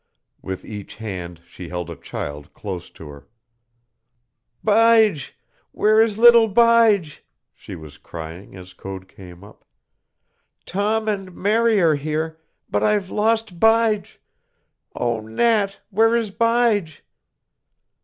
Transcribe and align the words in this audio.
With 0.41 0.65
each 0.65 0.95
hand 0.95 1.41
she 1.45 1.69
held 1.69 1.87
a 1.91 1.95
child 1.95 2.53
close 2.55 2.89
to 2.89 3.07
her. 3.09 3.27
"Bige! 4.65 5.33
Where 5.73 6.01
is 6.01 6.17
little 6.17 6.47
Bige?" 6.51 7.19
she 7.53 7.75
was 7.75 7.99
crying 7.99 8.55
as 8.57 8.73
Code 8.73 9.07
came 9.07 9.43
up. 9.43 9.63
"Tom 10.65 11.07
and 11.07 11.35
Mary 11.35 11.79
are 11.79 11.93
here, 11.93 12.39
but 12.67 12.81
I've 12.81 13.11
lost 13.11 13.59
Bige. 13.59 14.17
Oh, 14.95 15.19
Nat! 15.19 15.79
Where 15.91 16.15
is 16.15 16.31
Bige?" 16.31 17.01